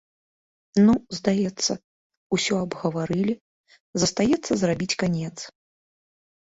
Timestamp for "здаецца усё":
1.17-2.53